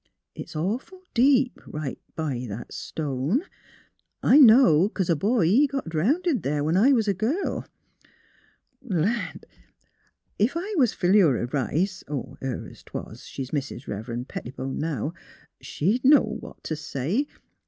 [0.33, 3.43] It's awful deep, right b' that stone.
[4.23, 7.67] I know, 'cause a boy, he got drownded there, when I was a girl.
[8.81, 9.45] Land!
[10.39, 12.03] ef I was Philura Rice—
[12.41, 15.13] her 'twas; she's Mis' Rev'ren' Pettibone, now—
[15.61, 17.27] she'd know what t' say.